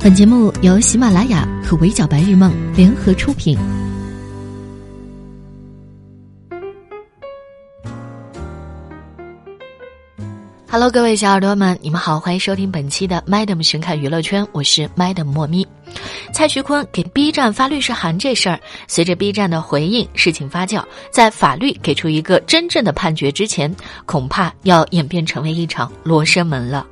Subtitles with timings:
[0.00, 3.58] 本节目由喜马拉雅和围剿白日梦联合出品。
[10.70, 15.66] Hello，各位小耳朵们，你们好，欢迎收听本期的 Madam 神看娱乐圈，我是 Madam 莫咪。
[16.32, 23.74] 蔡徐坤给 B 站发律师函这事儿，随着 B 站的回应，事情发酵，在法律给出一个真正的判决之前，
[24.06, 26.86] 恐怕要演变成为一场罗生门了。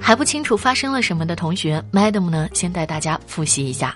[0.00, 3.94] 还不清楚发生了什么的同学，Madam 呢，先带大家复习一下。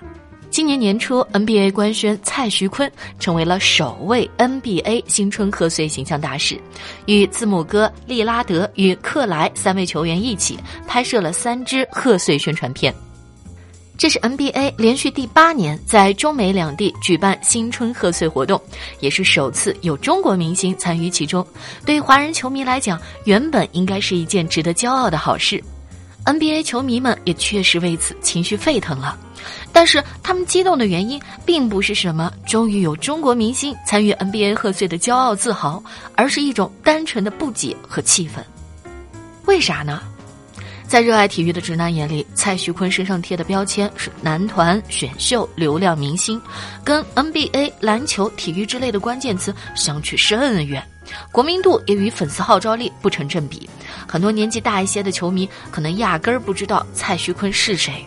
[0.49, 6.57] 今年年初，NBA 官宣蔡徐坤成为了首位 NBA 新春贺岁形象大使，
[7.07, 12.93] 与字母哥、利拉德与克莱三位球员一起拍摄了三支贺岁宣传片。
[13.97, 18.61] 这是 NBA 连续第八年在中美两地举办新春贺岁活动，
[19.01, 21.45] 也是首次有中国明星参与其中。
[21.85, 25.61] 对华人球迷来讲，原本应该是一件值得骄傲的好事。
[26.25, 29.17] NBA 球迷们也确实为此情绪沸腾了，
[29.71, 35.83] 但是他们激动的原因并不是什么终于有中国明星参与 NBA 贺岁的骄傲自豪，
[36.15, 38.43] 而是一种单纯的不解和气愤。
[39.45, 40.01] 为啥呢？
[40.87, 46.39] 在热爱体育的直男眼里，蔡徐坤身上贴的标签是男团、选秀、流量明星，
[46.83, 50.83] 跟 NBA、篮球、体育之类的关键词相去甚远。
[51.31, 53.67] 国民度也与粉丝号召力不成正比，
[54.07, 58.05] 很多年纪大一些的球迷可能压根儿不知道蔡徐坤是谁。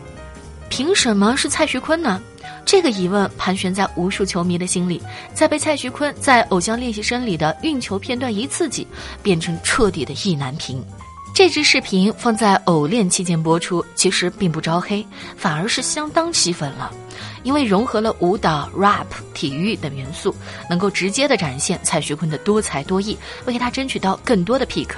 [0.68, 2.20] 凭什么是蔡徐坤呢？
[2.64, 5.00] 这个疑问盘旋在无数球迷的心里，
[5.32, 8.86] 在被蔡徐坤在《偶像练习生》里的运球片段一刺激，
[9.22, 10.84] 变成彻底的意难平。
[11.38, 16.92] 这支视频放在偶练期间播出，其实并不招黑，反而是相当吸粉了。
[17.44, 20.34] 因为融合了舞蹈、rap、体育等元素，
[20.68, 24.88] 能够直接的展现蔡徐坤的多才多艺，为他争取到更多的 pick。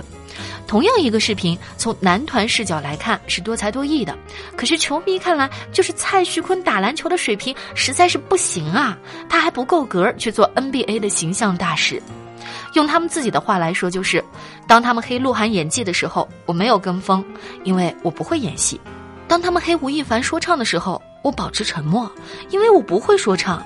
[0.66, 4.16] 同样一个视频，从男团视角来看是多才多艺的，
[4.56, 8.96] 可是球迷看来就是蔡徐坤打篮球的水平实在是不行啊，
[9.28, 12.02] 他还不够格去做 NBA 的形象大使。
[12.74, 14.24] 用他们自己的话来说，就是
[14.70, 17.24] 当他们黑鹿晗演技的时候，我没有跟风，
[17.64, 18.78] 因为我不会演戏；
[19.26, 21.02] 当他们黑吴亦凡说唱的时候。
[21.22, 22.10] 我保持沉默，
[22.48, 23.62] 因为我不会说唱。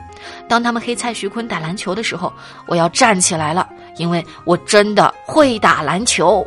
[0.48, 2.32] 当他们黑蔡徐坤打篮球的时候，
[2.66, 6.44] 我要站起来了，因为我真的会打篮球。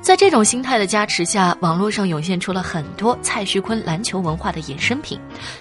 [0.00, 5.18] 在这种心态的加持下，网络上涌现出了很多蔡徐坤篮球文化的衍生品，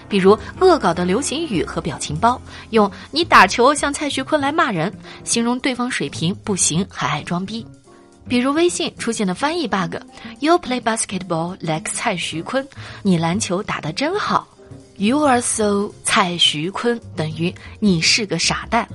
[0.08, 4.94] 比如恶搞的流行语和表情包，用“你打球像蔡徐坤”来骂人，
[5.24, 7.66] 形容对方水平不行还爱装逼。
[8.30, 12.66] 比如微信出现的翻译 bug，You play basketball like 蔡徐坤，
[13.02, 14.48] 你篮球打得真好。
[14.98, 18.88] You are so 蔡徐坤等于你是个傻蛋。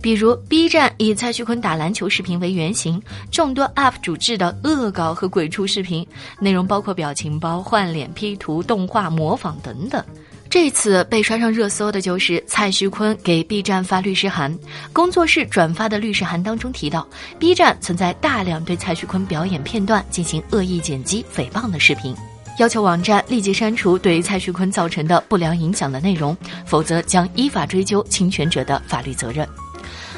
[0.00, 3.00] 比如 B 站以蔡徐坤打篮球视频为原型，
[3.30, 6.04] 众多 UP 主制的恶搞和鬼畜视频，
[6.40, 10.02] 内容包括表情包、换脸、P 图、动画模仿等等。
[10.52, 14.54] 这次被刷上热搜的就是蔡徐坤给 B 站发律师函，
[14.92, 17.08] 工作室转发的律师函当中提到
[17.38, 22.14] ，B 站存在大量对蔡徐坤表演片段进行恶意剪辑、诽谤的视频。
[22.58, 26.36] 要求网站立即删除对蔡徐坤造成的不良影响的内容，
[26.66, 29.48] 否则将依法追究侵权者的法律责任。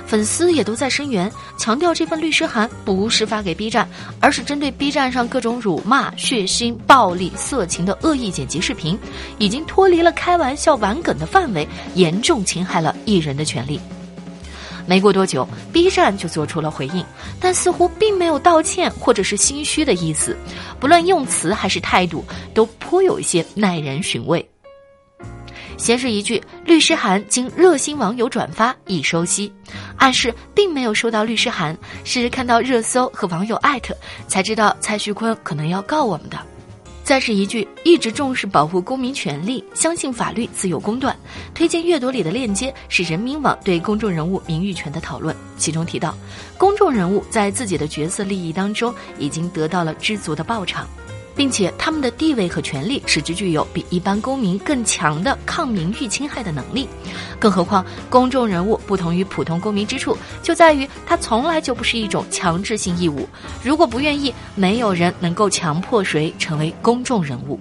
[0.07, 3.89] 粉丝也都在声援，强调这份律师函不是发给 B 站，
[4.21, 8.99] 而是针对 B 站上各种辱骂、血腥、暴力、色情的恶意剪辑视频，
[9.39, 13.81] 已经脱离了开玩笑玩梗的范围，严重侵害了艺人的权利。
[14.87, 17.03] 没过多久，B 站就做出了回应，
[17.41, 20.37] 但似乎并没有道歉或者是心虚的意思，
[20.79, 22.23] 不论用词还是态度，
[22.53, 24.47] 都颇有一些耐人寻味。
[25.77, 29.53] 先是一句律师函经热心网友转发已收悉，
[29.97, 33.97] 暗示并没有收到律师函，是看到热搜和网友艾特
[34.29, 36.39] 才知道蔡徐坤可能要告我们的。
[37.03, 41.15] 再是一句，一直重视保护公民权利，相信法律自有公断。
[41.55, 46.17] 推荐阅读里的链接是人民网对公众人物名誉权的讨论，其中提到，
[46.57, 50.89] 公众人物在自己的角色利益当中已经得到了知足的报偿。
[51.37, 56.89] 并且他们的地位和权利使之具有比一般公民更强的抗名誉侵害的能力，
[57.39, 63.29] 更何况公众人物不同于普通公民之处就在于他从来就不是一种强制性义务，
[63.63, 67.59] 如果不愿意，没有人能够强迫谁成为公众人物。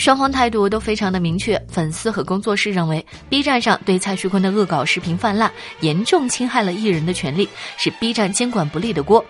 [0.00, 9.22] 双方态度都非常的明确，粉丝和工作室认为 B 站上对蔡徐坤的恶搞视频泛滥，严重侵害了艺人的权利，是 B 站监管不力的锅。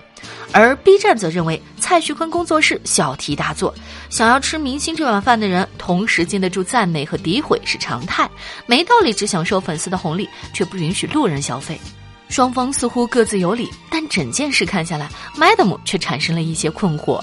[0.52, 3.74] 而 B 站则认为蔡徐坤工作室小题大做，
[4.10, 8.30] 想要吃明星这碗饭的人，同时经得住赞美和诋毁是常态，
[8.66, 11.80] 没道理只享受粉丝的红利，却不允许路人消费。
[12.28, 17.20] 双方似乎各自有理，但整件事看下来，Madam 却产生了一些困惑。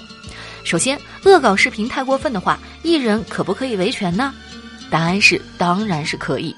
[0.67, 4.33] 首先，恶搞视频太过分的话，艺人可不可以维权呢？
[4.89, 6.53] 答案是，当然是可以。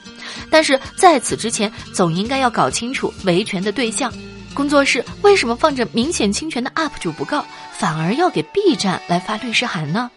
[0.50, 4.12] 但是在此之前，总应该要搞清楚维权的对象。
[4.56, 7.46] 工作室为什么放着明显侵权的 UP 主不告，
[7.78, 10.10] 反而要给 B 站来发律师函呢？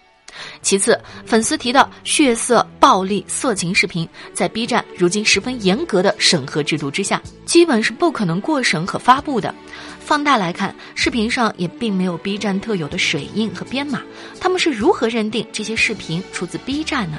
[0.61, 9.55] 其次，粉丝提到血色、暴力、色情视频，在 B 站如今十分严格的审核制度之下，基本是不可能过审和发布的。
[10.01, 14.03] 放大来看，视频上也并没有 B 站特有的水印和编码，
[14.41, 17.19] 他们是如何认定这些视频出自 B 站呢？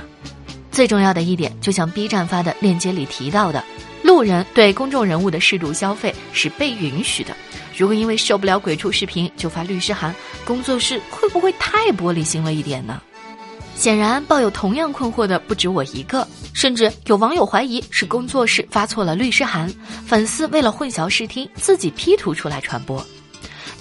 [0.72, 3.64] 最重要的一点，就像 B 站发的链接里提到的，
[4.04, 7.36] 路人对公众人物的适度消费是被允许的。
[7.76, 10.14] 如果因为受不了鬼畜视频就发律师函，
[10.46, 13.02] 工作室会不会太玻璃心了一点呢？
[13.76, 19.74] 显然，抱有同样困惑的不止我一个，甚至有网友怀疑是工作室发错了律师函，
[20.06, 23.04] 粉丝为了混淆视听自己 P 图出来传播。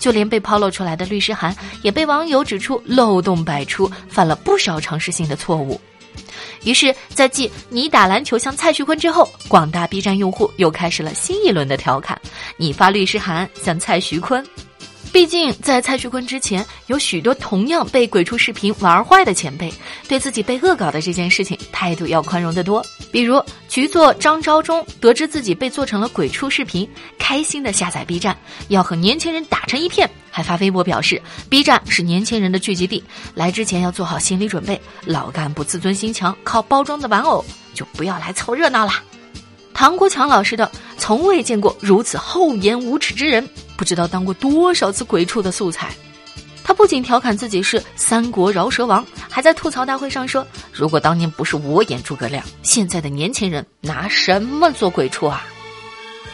[0.01, 5.81] 就连被抛露出来的律师函也被网友指出漏洞百出，犯了不少常识性的错误。
[6.65, 12.21] 于是，在继你打篮球像蔡徐坤之后，广大 B 站用户又开始了新一轮的调侃：
[12.57, 14.45] 你发律师函像蔡徐坤。
[15.13, 19.71] 毕竟，在蔡徐坤之前，有许多同样被鬼畜视频玩坏的前辈，
[20.09, 22.83] 对自己被恶搞的这件事情态度要宽容得多。
[23.13, 23.39] 比如，
[23.69, 26.89] 局座张昭忠得知自己被做成了鬼畜视频，
[27.19, 28.35] 开心的下载 B 站，
[28.69, 31.21] 要和年轻人打成一片，还发微博表示
[31.51, 33.05] B 站是年轻人的聚集地，
[33.35, 34.81] 来之前要做好心理准备。
[35.05, 37.45] 老干部自尊心强，靠包装的玩偶
[37.75, 39.03] 就不要来凑热闹啦。
[39.75, 43.47] 唐国强老师的从未见过如此厚颜无耻之人。
[43.83, 45.93] 不知道当过多少次鬼畜的素材，
[46.63, 55.45] 他不仅调侃自己是三国饶舌王，还在吐槽大会上说：“如果当年不是我演诸葛亮，现在的年轻人拿什么做鬼畜啊？”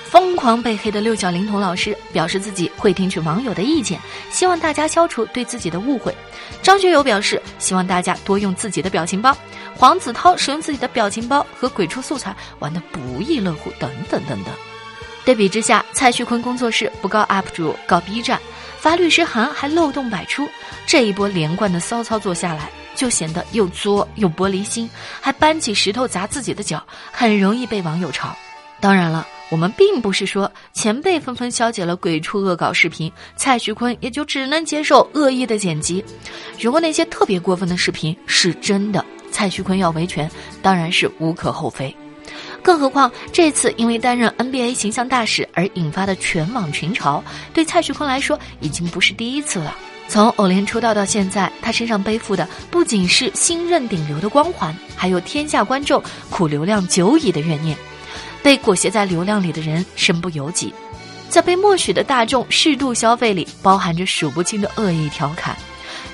[0.05, 3.99] 疯狂被黑的六小龄童老师表示自己会听取网友的意见，
[4.31, 6.15] 希望大家消除对自己的误会。
[6.63, 9.35] 张学友表示希望大家多用自己的表情包。
[9.75, 14.53] 黄子韬使用自己的表情包和鬼畜素材玩得不亦乐乎，等等等等。
[15.29, 18.41] 对比之下，蔡徐坤工作室不告 UP 主，告 B 站，
[18.79, 20.49] 发律师函还漏洞百出，
[20.87, 24.89] 这一波连贯的骚操作下来，就显得又作又玻璃心，
[25.21, 26.83] 还搬起石头砸自己的脚，
[27.13, 28.29] 很容易被网友嘲。
[28.81, 36.03] 当然了，我们并不是说前辈纷纷消解了鬼畜恶搞视频，蔡徐坤也就只能接受恶意的剪辑。
[36.59, 40.31] 如果那些特别过分的视频是真的，蔡徐坤要维权，
[40.63, 41.95] 当然是无可厚非。
[42.69, 47.23] 更何况，这次因为担任 NBA 形象大使而引发的全网群嘲，
[47.55, 49.75] 对蔡徐坤来说已经不是第一次了。
[50.07, 57.75] 从偶联出道到现在，他身上背负的不仅是新任顶流的光环，还有天下观众苦流量久矣的怨念。
[58.43, 60.71] 被裹挟在流量里的人身不由己，
[61.31, 65.57] 在被默许的大众适度消费里，包含着数不清的恶意调侃。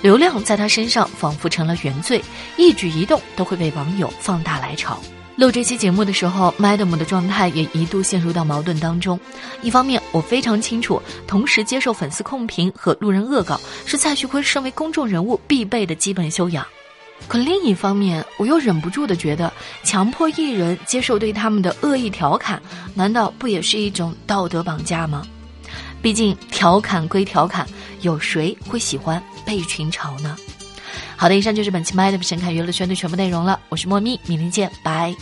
[0.03, 2.23] 流量在他身上仿佛成了原罪，
[2.57, 5.01] 一举一动都会被网友放大来炒。
[5.37, 9.19] 录这期节目的时候，Madam 的状态也一度陷入到矛盾当中。
[9.63, 16.65] 一方面，我非常清楚，同时接受粉丝控评和路人恶搞是蔡徐坤身为公众人物必备的基本修养；
[17.27, 19.53] 可另一方面，我又忍不住的觉得，
[19.83, 22.63] 强迫艺人接受对他们的恶意调侃，
[22.95, 25.27] 难道不也是一种道德绑架吗？
[26.01, 27.67] 毕竟，调侃归调侃，
[28.03, 30.37] 有谁会喜欢被群嘲呢？
[31.17, 33.59] 好的，以上就是本期《麦的神侃娱乐圈的全部内容了。
[33.69, 35.15] 我是莫咪，明天见，拜。